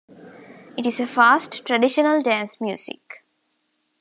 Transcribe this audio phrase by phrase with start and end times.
[0.75, 3.23] It is a fast, traditional dance music.